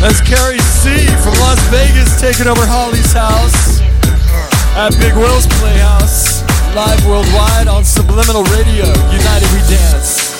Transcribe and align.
That's 0.00 0.20
Carey 0.20 0.58
C 0.58 0.94
from 1.22 1.34
Las 1.40 1.58
Vegas 1.74 2.20
taking 2.20 2.46
over 2.46 2.64
Holly's 2.64 3.12
house 3.12 3.80
at 4.78 4.90
Big 5.00 5.12
Will's 5.14 5.46
Playhouse. 5.58 6.42
Live 6.76 7.04
worldwide 7.04 7.66
on 7.66 7.84
Subliminal 7.84 8.44
Radio. 8.44 8.86
United 9.10 9.50
We 9.50 9.60
Dance. 9.66 10.38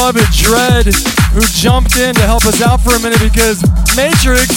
Who 0.00 1.42
jumped 1.52 1.96
in 1.96 2.14
to 2.14 2.22
help 2.22 2.46
us 2.46 2.62
out 2.62 2.80
for 2.80 2.96
a 2.96 3.00
minute 3.00 3.20
because 3.20 3.60
Matrix 3.94 4.48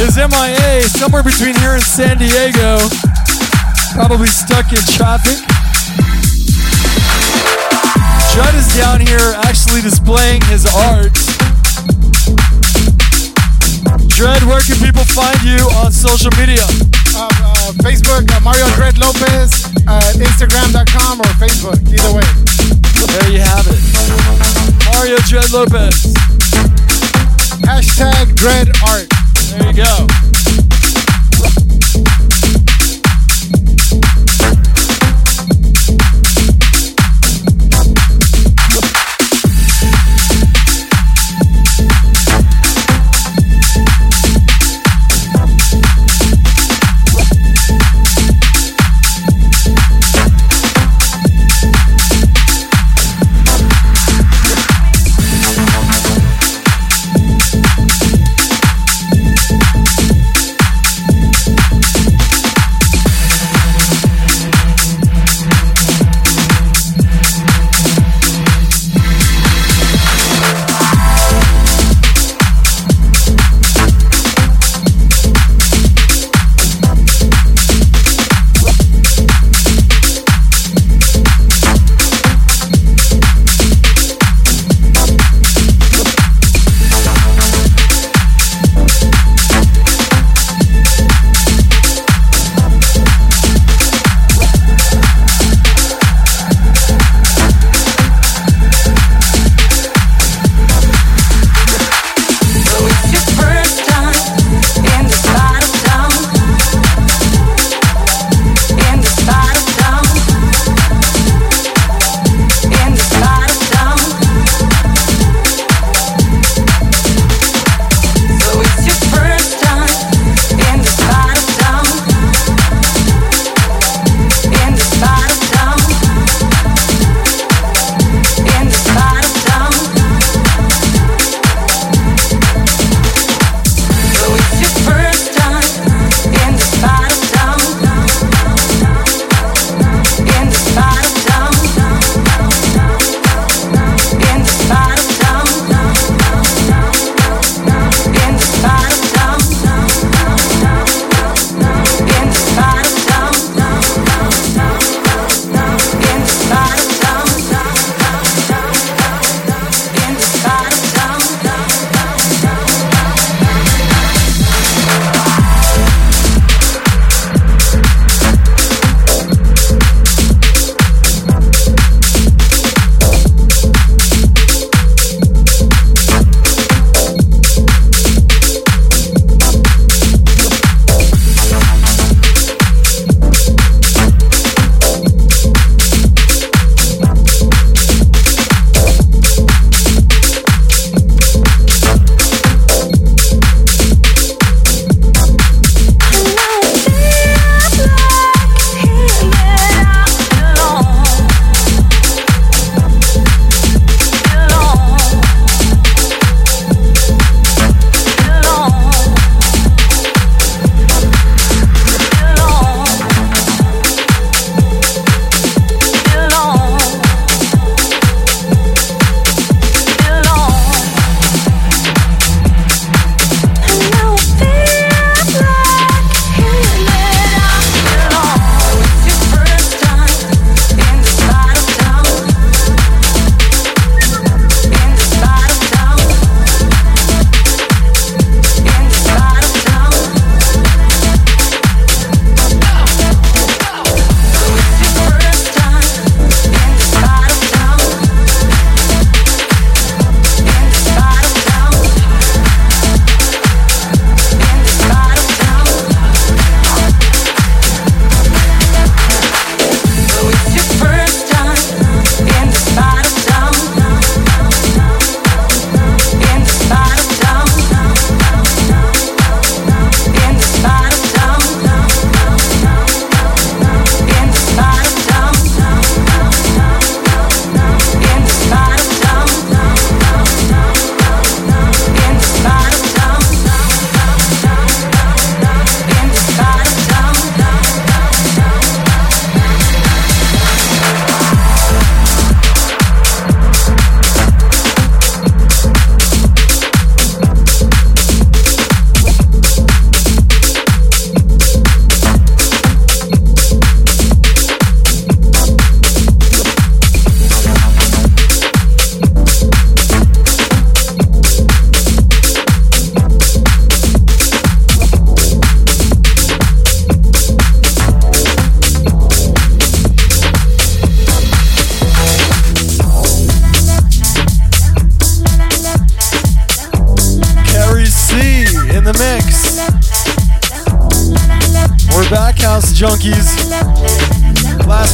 is 0.00 0.16
MIA 0.16 0.82
somewhere 0.88 1.22
between 1.22 1.54
here 1.60 1.76
and 1.76 1.82
San 1.82 2.16
Diego, 2.16 2.80
probably 3.92 4.26
stuck 4.26 4.72
in 4.72 4.80
traffic. 4.96 5.36
Judd 8.32 8.54
is 8.56 8.66
down 8.74 9.04
here 9.04 9.36
actually 9.44 9.82
displaying 9.82 10.40
his 10.48 10.64
art. 10.64 11.12
Dread, 14.08 14.42
where 14.48 14.64
can 14.64 14.80
people 14.80 15.04
find 15.12 15.38
you 15.44 15.60
on 15.84 15.92
social 15.92 16.32
media? 16.40 16.64
Uh, 17.14 17.28
uh, 17.28 17.72
Facebook, 17.84 18.24
uh, 18.32 18.40
Mario 18.40 18.66
Dread 18.74 18.96
Lopez, 18.98 19.68
uh, 19.86 20.00
Instagram.com 20.16 21.20
or 21.20 21.30
Facebook, 21.36 21.78
either 21.92 22.16
way. 22.16 22.57
There 23.08 23.30
you 23.30 23.40
have 23.40 23.66
it. 23.66 23.80
Mario 24.84 25.16
Dread 25.26 25.50
Lopez. 25.50 26.14
Hashtag 27.64 28.34
Dread 28.36 28.68
Art. 28.86 29.08
There 29.50 29.66
you 29.66 29.74
go. 29.74 30.27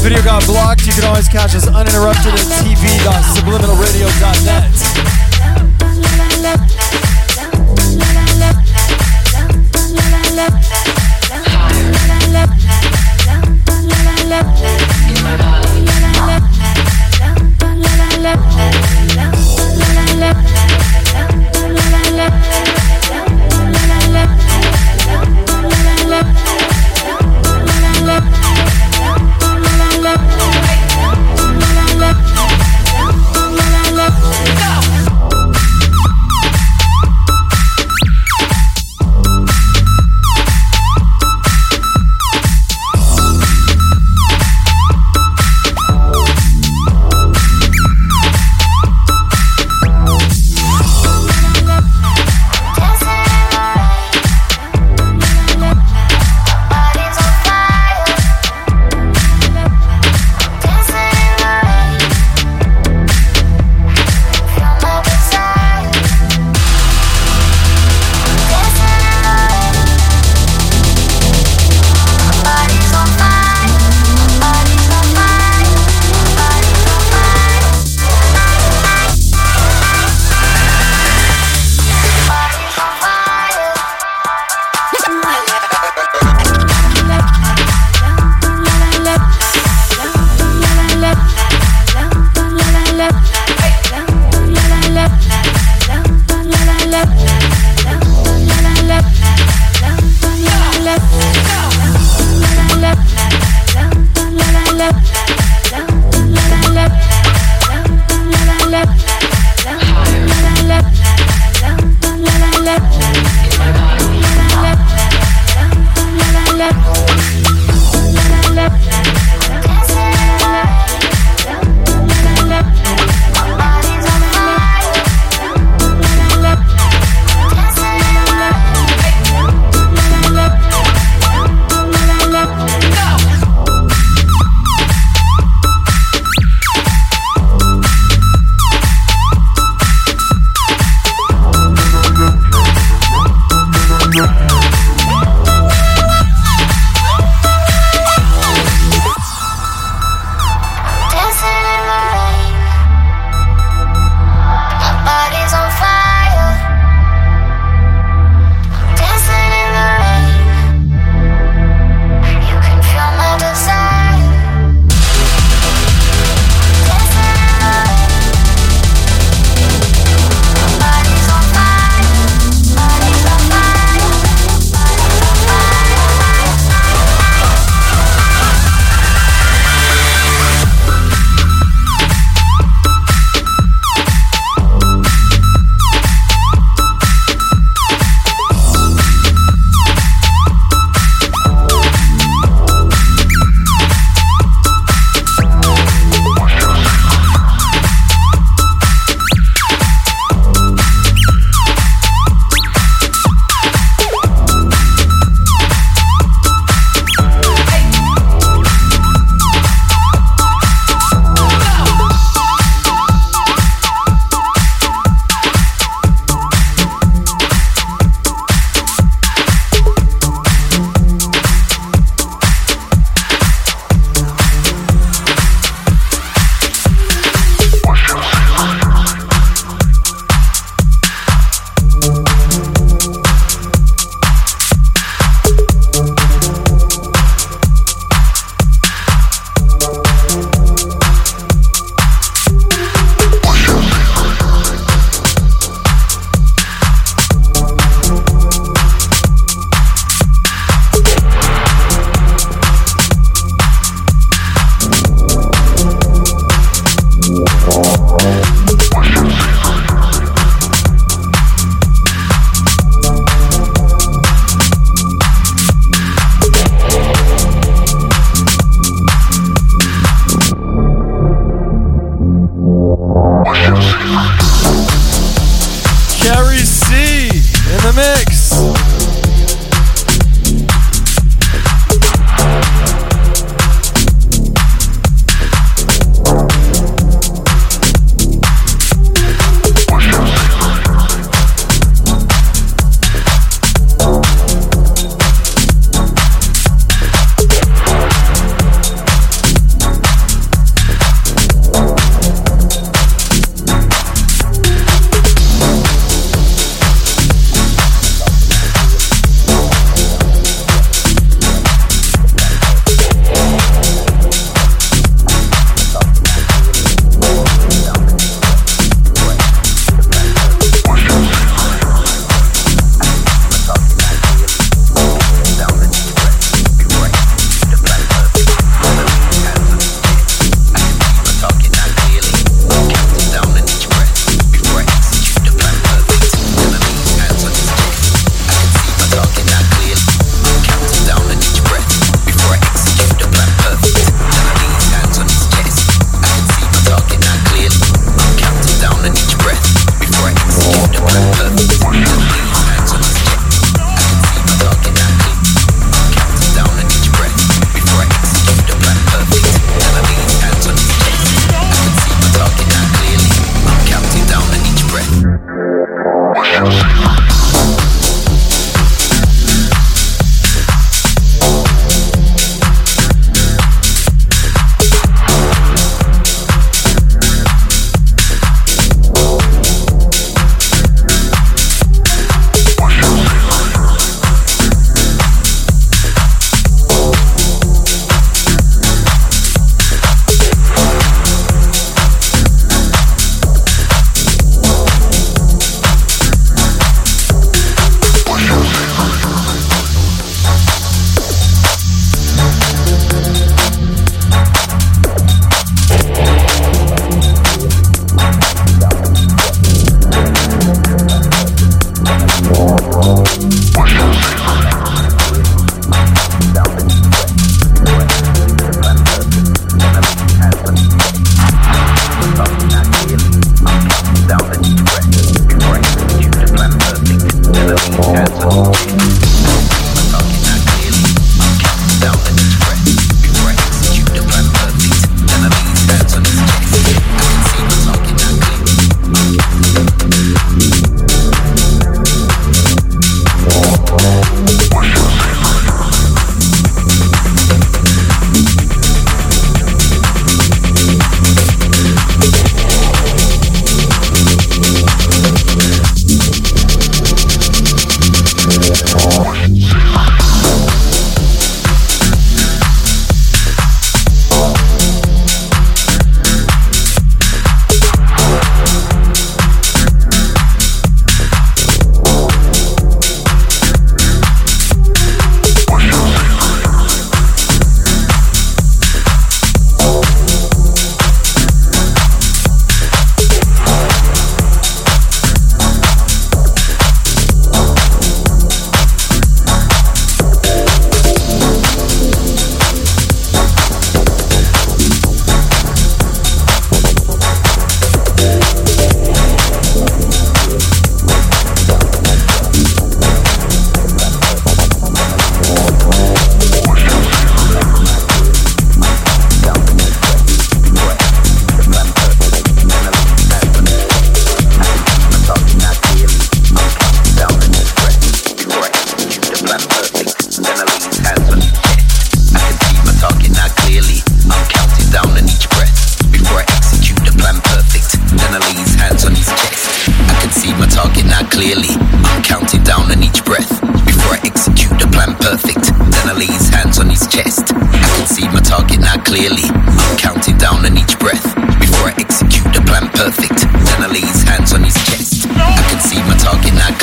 Video 0.05 0.23
got 0.23 0.45
blocked. 0.45 0.85
You 0.87 0.93
can 0.93 1.05
always 1.05 1.29
catch 1.29 1.55
us 1.55 1.67
uninterrupted 1.67 2.35
at 2.35 2.45
DJ 2.61 2.85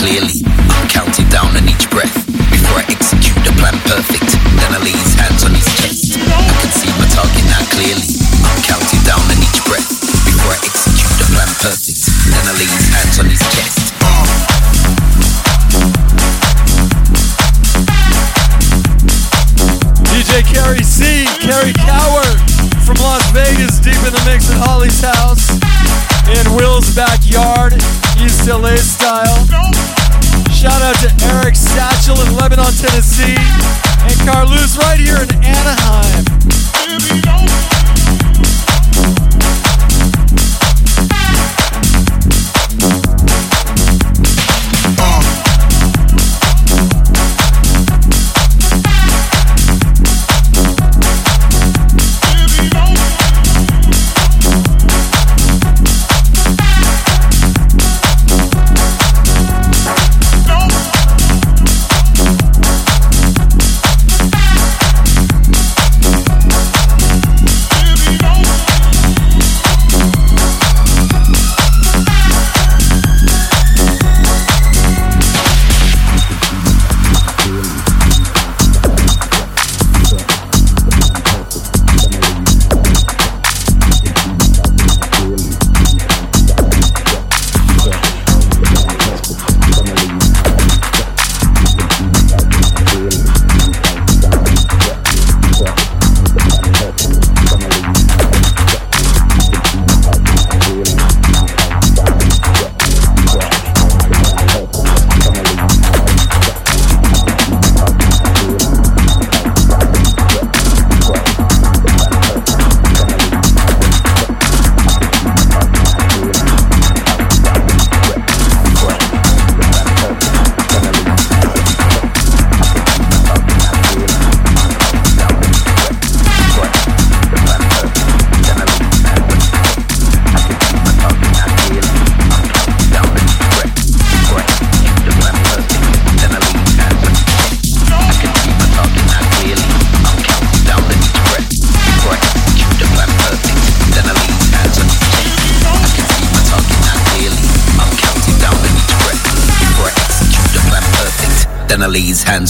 clearly. 0.01 0.30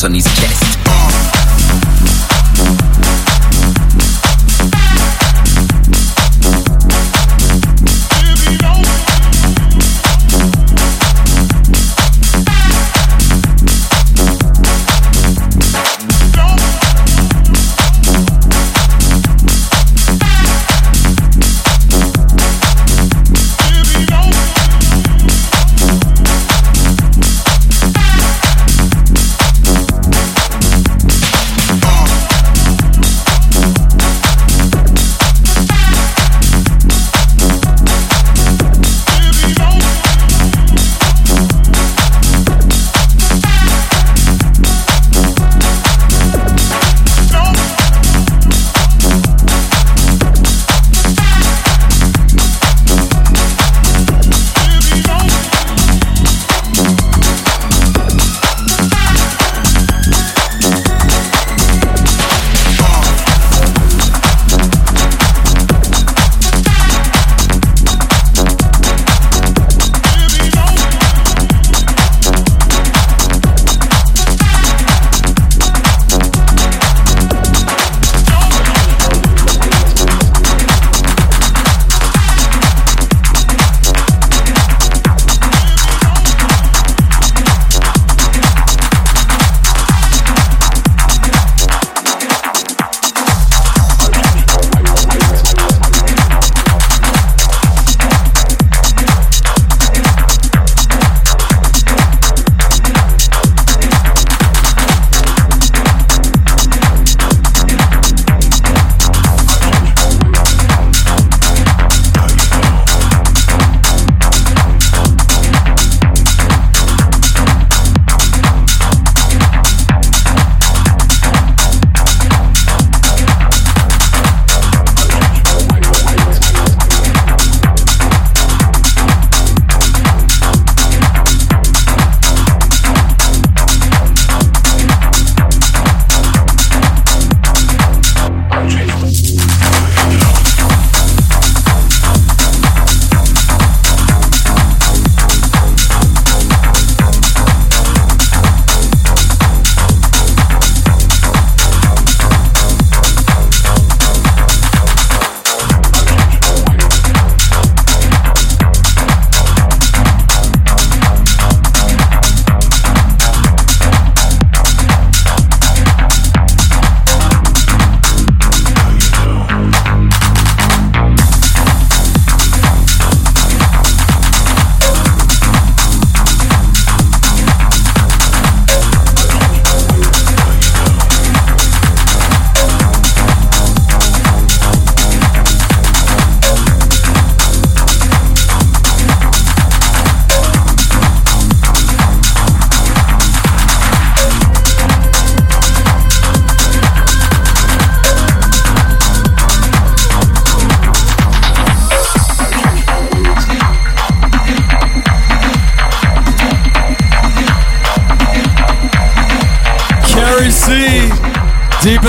On 0.03 0.13
his 0.15 0.23
chest. 0.23 0.50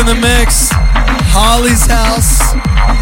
In 0.03 0.19
the 0.19 0.19
mix, 0.19 0.75
Holly's 1.31 1.87
House 1.87 2.43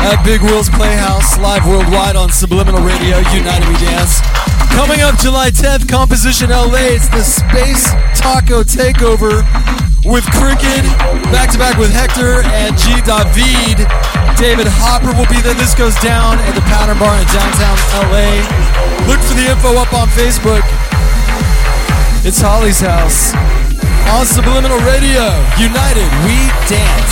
at 0.04 0.20
Big 0.20 0.44
Will's 0.44 0.68
Playhouse, 0.68 1.40
live 1.40 1.64
worldwide 1.64 2.12
on 2.12 2.28
Subliminal 2.28 2.84
Radio, 2.84 3.24
United 3.32 3.64
We 3.64 3.76
Dance. 3.80 4.20
Coming 4.76 5.00
up 5.00 5.16
July 5.16 5.48
10th, 5.48 5.88
Composition 5.88 6.52
LA, 6.52 6.92
it's 7.00 7.08
the 7.08 7.24
Space 7.24 7.88
Taco 8.12 8.60
Takeover 8.60 9.40
with 10.04 10.28
Cricket, 10.36 10.84
back 11.32 11.48
to 11.52 11.58
back 11.58 11.80
with 11.80 11.88
Hector 11.88 12.44
and 12.44 12.76
G. 12.76 12.92
David. 13.08 13.88
David 14.36 14.68
Hopper 14.68 15.16
will 15.16 15.28
be 15.32 15.40
there. 15.40 15.56
This 15.56 15.72
goes 15.72 15.96
down 16.04 16.36
at 16.44 16.52
the 16.52 16.64
Pattern 16.68 17.00
Bar 17.00 17.16
in 17.16 17.24
downtown 17.32 17.80
LA. 18.12 18.44
Look 19.08 19.20
for 19.24 19.36
the 19.40 19.48
info 19.48 19.72
up 19.80 19.96
on 19.96 20.08
Facebook. 20.12 20.64
It's 22.28 22.40
Holly's 22.40 22.80
House 22.80 23.32
on 24.10 24.26
Subliminal 24.26 24.78
Radio. 24.80 25.24
United, 25.58 26.10
we 26.26 26.36
dance. 26.68 27.09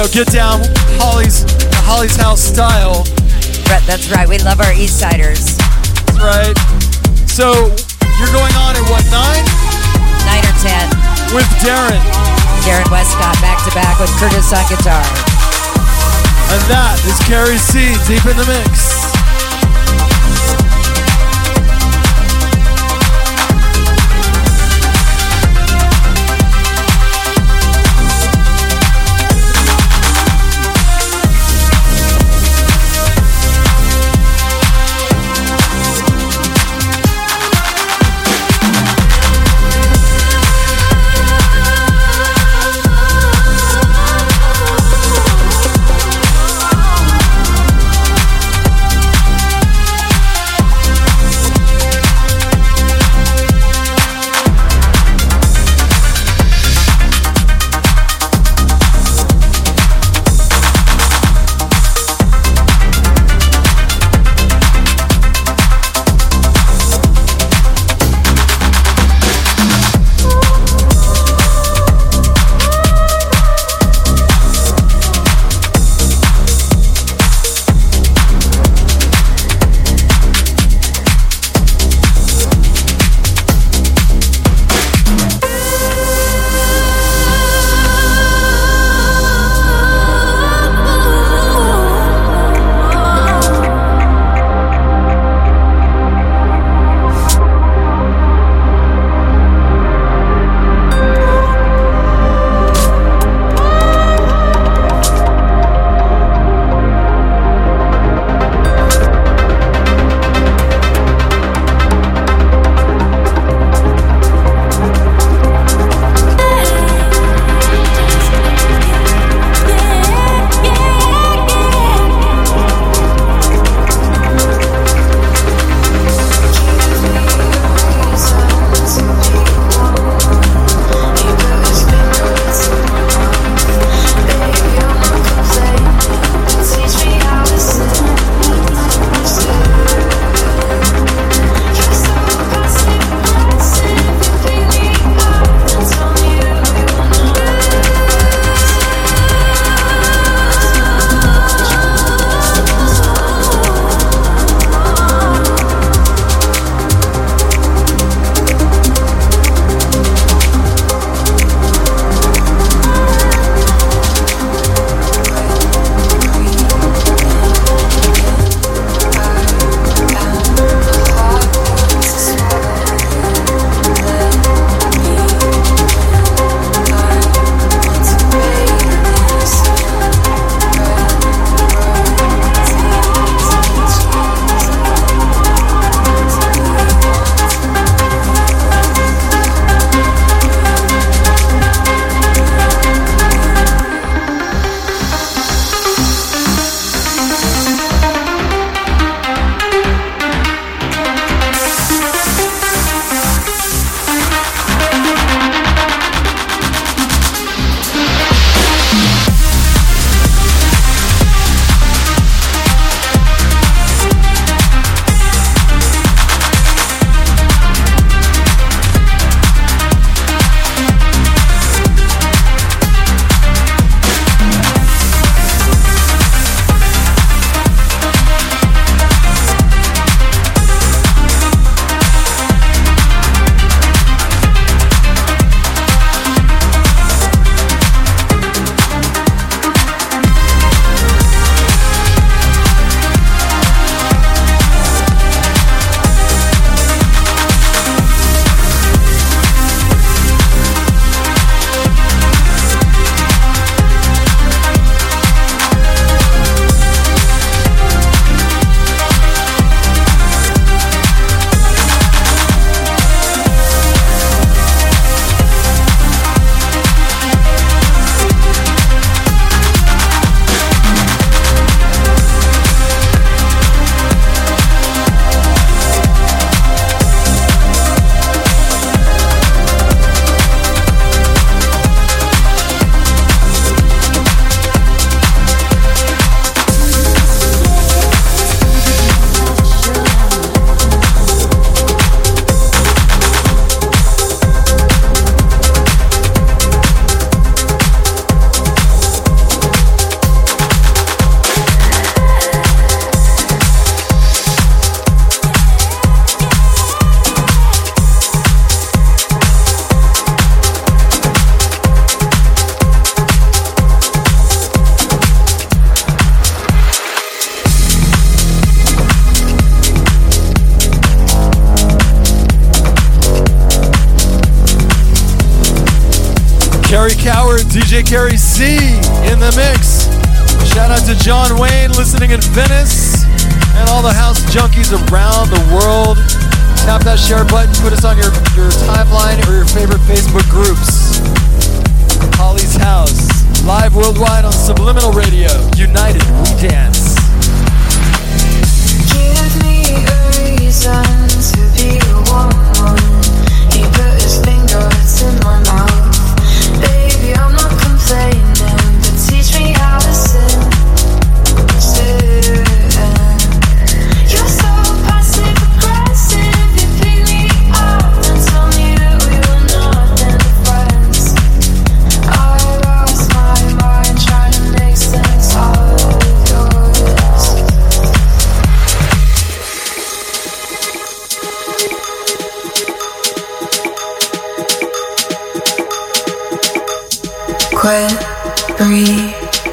Know, 0.00 0.08
get 0.08 0.32
down 0.32 0.64
Holly's 0.96 1.44
Holly's 1.84 2.16
House 2.16 2.40
style. 2.40 3.04
Right, 3.68 3.84
that's 3.84 4.08
right. 4.08 4.24
We 4.24 4.38
love 4.40 4.56
our 4.64 4.72
East 4.72 4.96
Siders. 4.96 5.60
That's 5.60 6.24
right. 6.24 6.56
So 7.28 7.68
you're 8.16 8.32
going 8.32 8.54
on 8.64 8.80
at 8.80 8.84
what 8.88 9.04
nine? 9.12 9.44
Nine 10.24 10.40
or 10.40 10.56
ten. 10.64 10.88
With 11.36 11.44
Darin. 11.60 12.00
Darin 12.64 12.88
Westcott 12.88 13.36
back 13.44 13.60
to 13.68 13.70
back 13.76 14.00
with 14.00 14.08
Kurtis 14.16 14.48
on 14.56 14.64
guitar. 14.72 15.04
And 16.48 16.62
that 16.72 16.96
is 17.04 17.20
Carey 17.28 17.60
C 17.60 17.92
deep 18.08 18.24
in 18.24 18.40
the 18.40 18.48
mix. 18.48 18.99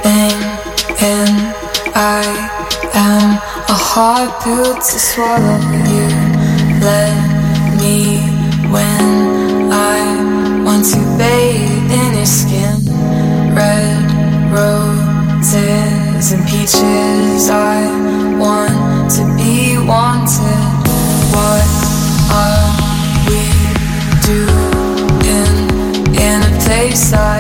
thing, 0.04 0.38
and 1.02 1.36
I 1.96 2.24
am 2.94 3.38
a 3.76 3.78
hard 3.92 4.30
pill 4.44 4.74
to 4.76 4.98
swallow. 5.10 5.60
You 5.94 6.08
let 6.82 7.16
me 7.82 8.20
when 8.74 9.72
I 9.72 9.98
want 10.66 10.86
to 10.94 11.00
bathe 11.18 11.92
in 12.02 12.12
your 12.20 12.26
skin. 12.26 12.78
Red 13.56 13.98
roses 14.52 16.32
and 16.34 16.44
peaches. 16.48 17.50
I 17.50 17.88
want 18.38 19.12
to 19.18 19.24
be 19.38 19.78
wanted. 19.78 20.68
What 21.34 21.68
are 22.42 22.70
we 23.28 23.42
doing 24.30 25.58
in 26.16 26.38
a 26.44 26.54
place 26.64 27.14
I? 27.14 27.37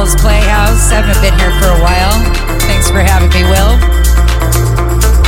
Will's 0.00 0.16
Playhouse. 0.16 0.88
I 0.88 1.04
haven't 1.04 1.20
been 1.20 1.36
here 1.36 1.52
for 1.60 1.68
a 1.76 1.80
while. 1.84 2.16
Thanks 2.64 2.88
for 2.88 3.04
having 3.04 3.28
me, 3.36 3.44
Will. 3.44 3.76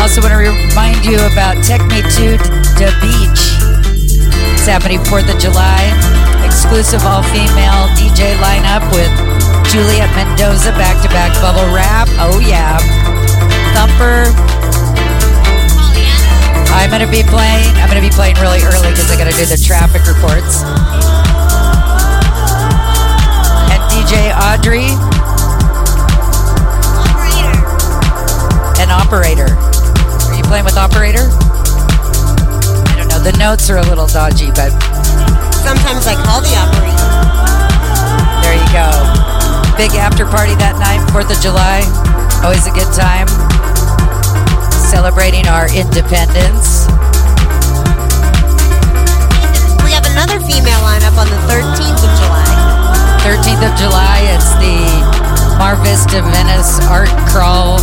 Also 0.00 0.24
want 0.24 0.32
to 0.32 0.40
remind 0.40 1.04
you 1.04 1.20
about 1.28 1.60
Tech 1.60 1.84
Me 1.92 2.00
to 2.00 2.40
the 2.80 2.88
Beach. 3.04 3.52
It's 4.56 4.64
happening 4.64 5.04
4th 5.12 5.28
of 5.28 5.36
July. 5.36 5.92
Exclusive 6.40 7.04
all-female 7.04 7.92
DJ 8.00 8.32
lineup 8.40 8.80
with 8.96 9.12
Juliet 9.68 10.08
Mendoza 10.16 10.72
back-to-back 10.80 11.36
bubble 11.44 11.68
wrap. 11.68 12.08
Oh 12.16 12.40
yeah. 12.40 12.80
Thumper. 13.76 14.32
I'm 16.72 16.88
gonna 16.88 17.04
be 17.12 17.20
playing. 17.28 17.68
I'm 17.76 17.92
gonna 17.92 18.00
be 18.00 18.08
playing 18.08 18.40
really 18.40 18.64
early 18.64 18.88
because 18.88 19.12
I 19.12 19.20
gotta 19.20 19.36
do 19.36 19.44
the 19.44 19.60
traffic 19.60 20.00
reports. 20.08 20.64
DJ 24.12 24.28
Audrey. 24.36 24.92
An 28.76 28.90
operator. 28.92 29.48
Are 29.48 30.36
you 30.36 30.44
playing 30.44 30.66
with 30.66 30.76
operator? 30.76 31.32
I 31.32 32.94
don't 32.98 33.08
know. 33.08 33.24
The 33.24 33.32
notes 33.40 33.70
are 33.70 33.78
a 33.78 33.86
little 33.88 34.06
dodgy, 34.06 34.52
but 34.52 34.68
Sometimes 35.64 36.04
I 36.04 36.12
call 36.20 36.44
the 36.44 36.52
operator. 36.60 37.08
there 38.44 38.52
you 38.52 38.68
go. 38.68 38.92
Big 39.80 39.96
after 39.96 40.26
party 40.26 40.52
that 40.60 40.76
night, 40.76 41.00
4th 41.08 41.32
of 41.32 41.40
July. 41.40 41.80
Always 42.44 42.68
a 42.68 42.74
good 42.76 42.92
time. 42.92 43.32
Celebrating 44.92 45.48
our 45.48 45.72
independence. 45.72 46.84
We 49.80 49.96
have 49.96 50.04
another 50.04 50.36
female 50.44 50.84
lineup 50.84 51.16
on 51.16 51.32
the 51.32 51.40
13th 51.48 52.04
of 52.04 52.12
July. 52.20 52.31
13th 53.22 53.70
of 53.70 53.78
July, 53.78 54.18
it's 54.34 54.50
the 54.58 54.82
Mar 55.56 55.76
Vista 55.76 56.20
Venice 56.34 56.80
Art 56.90 57.08
Crawl. 57.30 57.78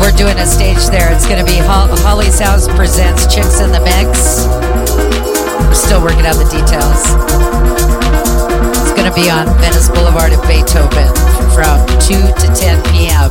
We're 0.00 0.14
doing 0.16 0.38
a 0.38 0.46
stage 0.46 0.86
there. 0.86 1.12
It's 1.12 1.26
going 1.26 1.44
to 1.44 1.44
be 1.44 1.58
Holly's 1.58 2.38
House 2.38 2.68
presents 2.68 3.26
Chicks 3.26 3.58
in 3.58 3.72
the 3.72 3.80
Mix. 3.80 4.46
We're 5.66 5.74
still 5.74 6.00
working 6.00 6.24
out 6.26 6.36
the 6.36 6.46
details. 6.46 7.10
It's 8.78 8.94
going 8.94 9.10
to 9.10 9.14
be 9.20 9.28
on 9.30 9.50
Venice 9.58 9.88
Boulevard 9.88 10.30
at 10.30 10.46
Beethoven 10.46 11.10
from 11.58 11.82
2 12.06 12.22
to 12.38 12.46
10 12.54 12.82
p.m. 12.94 13.30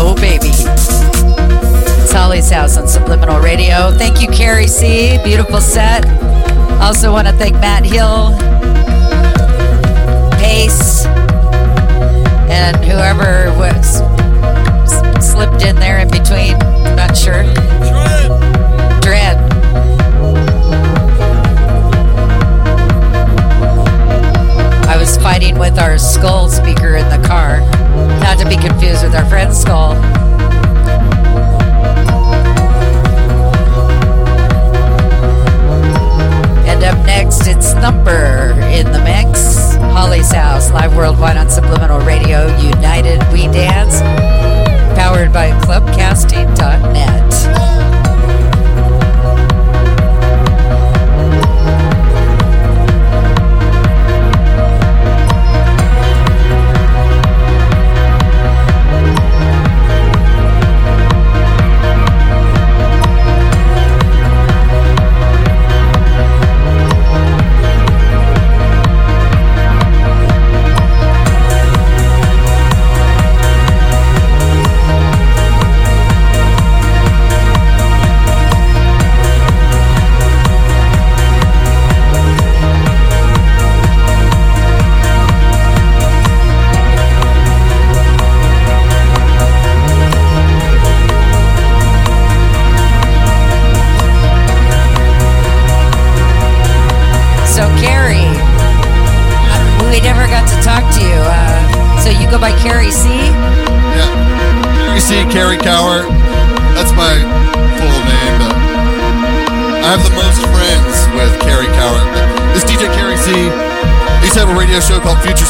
Oh, 0.00 0.16
baby. 0.18 1.11
It's 2.12 2.18
Holly's 2.18 2.50
House 2.50 2.76
on 2.76 2.86
Subliminal 2.86 3.40
Radio. 3.40 3.90
Thank 3.90 4.20
you, 4.20 4.28
Carey 4.28 4.66
C. 4.66 5.18
Beautiful 5.24 5.62
set. 5.62 6.06
Also 6.78 7.10
want 7.10 7.26
to 7.26 7.32
thank 7.32 7.54
Matt 7.54 7.86
Hill, 7.86 8.36
Pace, 10.38 11.06
and 12.50 12.76
whoever 12.84 13.48
was 13.56 14.02
slipped 15.26 15.64
in 15.64 15.74
there 15.76 16.00
in 16.00 16.10
between. 16.10 16.58
Not 16.96 17.16
sure. 17.16 17.44
Dread. 19.00 19.38
I 24.86 24.98
was 24.98 25.16
fighting 25.16 25.58
with 25.58 25.78
our 25.78 25.96
skull 25.96 26.50
speaker 26.50 26.96
in 26.96 27.08
the 27.08 27.26
car. 27.26 27.60
Not 28.20 28.38
to 28.38 28.46
be 28.46 28.58
confused 28.58 29.02
with 29.02 29.14
our 29.14 29.24
friend's 29.30 29.58
skull. 29.58 29.94
Up 36.92 37.06
next, 37.06 37.46
it's 37.46 37.72
Thumper 37.74 38.52
in 38.70 38.90
the 38.92 39.02
mix. 39.04 39.74
Holly's 39.76 40.32
House, 40.32 40.70
live 40.70 40.96
worldwide 40.96 41.36
on 41.36 41.48
Subliminal 41.48 42.00
Radio. 42.00 42.46
United 42.58 43.22
We 43.32 43.46
Dance, 43.48 44.00
powered 44.98 45.32
by 45.32 45.50
clubcasting.net. 45.60 47.81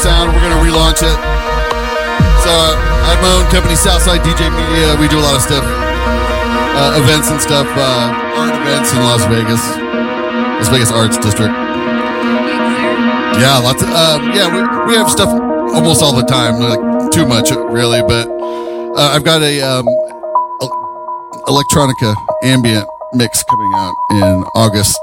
Sound. 0.03 0.34
We're 0.34 0.42
going 0.42 0.59
to 0.59 0.64
relaunch 0.66 0.98
it. 0.98 1.14
So 2.42 2.50
uh, 2.50 2.74
I 2.74 3.14
have 3.14 3.22
my 3.22 3.30
own 3.38 3.46
company, 3.55 3.78
Southside 3.78 4.18
DJ 4.26 4.50
Media. 4.50 4.98
We 4.98 5.07
do 5.07 5.14
a 5.14 5.22
lot 5.22 5.38
of 5.38 5.42
stuff, 5.46 5.62
uh, 5.62 6.98
events 6.98 7.30
and 7.30 7.38
stuff, 7.38 7.70
uh, 7.70 8.11
art 8.34 8.50
events 8.50 8.90
in 8.90 8.98
Las 8.98 9.22
Vegas, 9.30 9.62
Las 10.59 10.66
Vegas 10.74 10.90
Arts 10.90 11.22
District. 11.22 11.55
Yeah, 13.38 13.62
lots 13.62 13.86
of, 13.86 13.94
um, 13.94 14.34
yeah, 14.34 14.50
we, 14.50 14.90
we 14.90 14.98
have 14.98 15.07
stuff 15.09 15.30
almost 15.70 16.03
all 16.03 16.18
the 16.18 16.26
time, 16.26 16.59
like 16.59 17.12
too 17.12 17.24
much 17.24 17.53
really, 17.53 18.03
but 18.03 18.26
uh, 18.98 19.14
I've 19.14 19.22
got 19.22 19.40
a 19.42 19.62
um, 19.62 19.86
electronica 21.46 22.11
ambient 22.42 22.88
mix 23.14 23.44
coming 23.44 23.72
out 23.76 23.94
in 24.18 24.42
August 24.59 24.98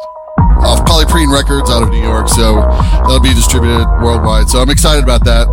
off 0.60 0.86
Polyprene 0.86 1.32
Records 1.32 1.70
out 1.70 1.84
of 1.84 1.89
New 1.89 2.01
York, 2.01 2.28
so 2.30 2.62
that'll 3.05 3.20
be 3.20 3.34
distributed 3.34 3.86
worldwide. 4.01 4.49
So 4.49 4.60
I'm 4.60 4.70
excited 4.70 5.03
about 5.03 5.24
that. 5.26 5.47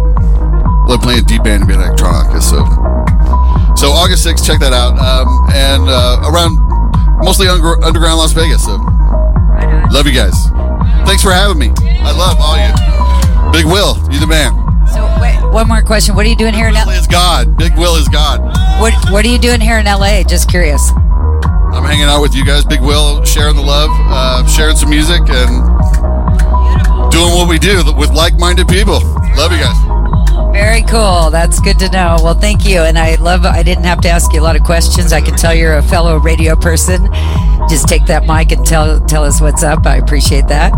Love 0.89 1.03
playing 1.03 1.25
deep 1.25 1.47
ambient 1.47 1.83
electronica, 1.83 2.43
so 2.43 2.63
so 3.77 3.93
August 3.93 4.27
6th, 4.27 4.47
check 4.47 4.59
that 4.61 4.73
out. 4.73 4.97
Um, 4.97 5.29
and 5.53 5.85
uh, 5.85 6.33
around 6.33 6.57
mostly 7.23 7.47
under, 7.47 7.77
underground 7.85 8.19
Las 8.19 8.33
Vegas. 8.33 8.65
So 8.65 8.77
love 9.93 10.07
you 10.07 10.17
guys. 10.17 10.33
Thanks 11.05 11.23
for 11.23 11.31
having 11.31 11.59
me. 11.59 11.71
I 12.01 12.11
love 12.17 12.41
all 12.41 12.57
you. 12.57 12.73
Big 13.53 13.67
Will, 13.67 13.97
you 14.11 14.19
the 14.19 14.27
man. 14.27 14.53
So, 14.89 15.05
wait, 15.21 15.37
one 15.53 15.69
more 15.69 15.83
question. 15.83 16.15
What 16.15 16.25
are 16.25 16.29
you 16.29 16.37
doing 16.37 16.55
here 16.55 16.69
in 16.69 16.75
Will 16.75 16.87
LA? 16.87 16.93
is 16.93 17.07
God. 17.07 17.57
Big 17.59 17.77
Will 17.77 17.97
is 17.97 18.09
God. 18.09 18.41
What, 18.81 18.95
what 19.11 19.25
are 19.25 19.29
you 19.29 19.39
doing 19.39 19.61
here 19.61 19.79
in 19.79 19.85
LA? 19.85 20.23
Just 20.23 20.49
curious. 20.49 20.91
Hanging 21.87 22.05
out 22.05 22.21
with 22.21 22.35
you 22.35 22.45
guys, 22.45 22.65
Big 22.65 22.81
Will, 22.81 23.25
sharing 23.25 23.57
the 23.57 23.63
love, 23.63 23.91
uh, 23.93 24.47
sharing 24.47 24.77
some 24.77 24.91
music, 24.91 25.23
and 25.29 27.11
doing 27.11 27.33
what 27.33 27.49
we 27.49 27.59
do 27.59 27.83
with 27.97 28.11
like-minded 28.11 28.69
people. 28.69 29.01
Love 29.37 29.53
you 29.53 29.59
guys. 29.59 29.77
Very 30.53 30.83
cool. 30.83 31.31
That's 31.31 31.61
good 31.61 31.79
to 31.79 31.91
know. 31.91 32.17
Well, 32.23 32.35
thank 32.35 32.67
you. 32.67 32.81
And 32.81 32.99
I 32.99 33.15
love, 33.17 33.45
I 33.45 33.63
didn't 33.63 33.85
have 33.85 34.01
to 34.03 34.09
ask 34.09 34.33
you 34.33 34.41
a 34.41 34.43
lot 34.43 34.57
of 34.57 34.63
questions. 34.63 35.13
I 35.13 35.21
can 35.21 35.37
tell 35.37 35.55
you're 35.55 35.77
a 35.77 35.83
fellow 35.83 36.19
radio 36.19 36.57
person. 36.57 37.09
just 37.69 37.89
take 37.89 38.07
that 38.07 38.27
mic 38.27 38.53
and 38.53 38.65
tell 38.65 39.01
tell 39.07 39.25
us 39.25 39.41
what's 39.41 39.63
up. 39.63 39.87
I 39.87 39.97
appreciate 39.97 40.49
that. 40.49 40.73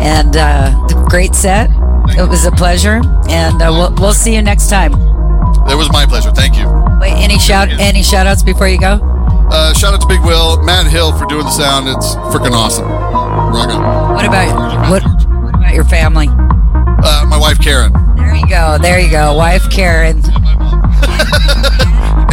And 0.00 0.36
uh, 0.36 1.06
great 1.08 1.34
set. 1.34 1.70
It 2.16 2.28
was 2.28 2.46
a 2.46 2.52
pleasure, 2.52 3.00
and 3.28 3.60
uh, 3.60 3.68
we'll 3.70 3.94
we'll 3.96 4.12
see 4.14 4.34
you 4.34 4.42
next 4.42 4.68
time. 4.70 4.92
It 4.94 5.76
was 5.76 5.90
my 5.92 6.06
pleasure. 6.06 6.30
Thank 6.30 6.56
you. 6.56 6.66
Wait, 7.00 7.12
any 7.12 7.38
shout 7.38 7.68
any 7.68 8.02
shout 8.02 8.26
outs 8.26 8.42
before 8.42 8.68
you 8.68 8.80
go? 8.80 9.17
Uh, 9.50 9.72
shout 9.72 9.94
out 9.94 10.00
to 10.00 10.06
Big 10.06 10.20
Will, 10.22 10.62
Matt 10.62 10.86
Hill 10.86 11.16
for 11.16 11.24
doing 11.26 11.44
the 11.44 11.50
sound. 11.50 11.88
It's 11.88 12.14
freaking 12.34 12.52
awesome. 12.52 12.86
Rock 12.86 13.70
on. 13.70 14.14
What 14.14 14.26
about 14.26 14.90
what, 14.90 15.02
what 15.42 15.54
about 15.54 15.74
your 15.74 15.84
family? 15.84 16.28
Uh, 16.30 17.24
my 17.28 17.38
wife 17.38 17.58
Karen 17.60 17.92
There 18.16 18.34
you 18.34 18.46
go. 18.46 18.76
There 18.78 19.00
you 19.00 19.10
go. 19.10 19.34
Wife 19.34 19.70
Karen. 19.70 20.16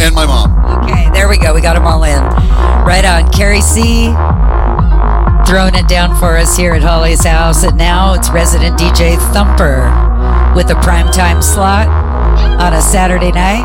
and 0.00 0.14
my 0.14 0.26
mom. 0.26 0.82
Okay, 0.82 1.08
there 1.12 1.28
we 1.28 1.38
go. 1.38 1.54
We 1.54 1.60
got 1.60 1.74
them 1.74 1.86
all 1.86 2.04
in. 2.04 2.20
Right 2.84 3.04
on. 3.04 3.30
Carey 3.32 3.60
C. 3.60 4.12
Throwing 5.46 5.76
it 5.76 5.86
down 5.88 6.18
for 6.18 6.36
us 6.36 6.56
here 6.56 6.74
at 6.74 6.82
Holly's 6.82 7.24
house. 7.24 7.62
And 7.62 7.78
now 7.78 8.14
it's 8.14 8.30
resident 8.30 8.78
DJ 8.78 9.16
Thumper 9.32 9.86
with 10.54 10.70
a 10.70 10.74
primetime 10.74 11.42
slot 11.42 11.88
on 12.60 12.74
a 12.74 12.82
Saturday 12.82 13.30
night. 13.30 13.64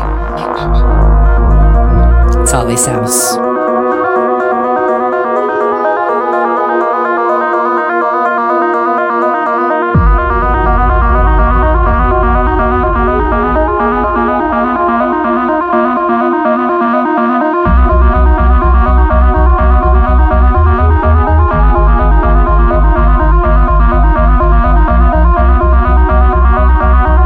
It's 2.40 2.52
Holly's 2.52 2.86
house. 2.86 3.41